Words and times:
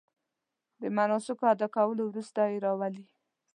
د 0.81 0.83
مناسکو 0.97 1.43
ادا 1.53 1.67
کولو 1.75 2.03
وروسته 2.07 2.39
یې 2.51 2.57
راولي. 2.65 3.05